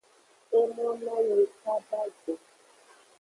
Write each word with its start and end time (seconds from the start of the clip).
E 0.57 0.59
mlonanyi 0.69 1.39
kaba 1.63 2.01
go. 2.19 2.33